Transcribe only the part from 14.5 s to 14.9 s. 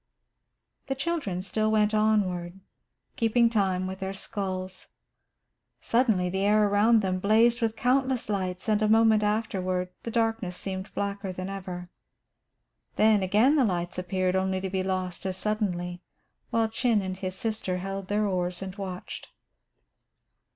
to be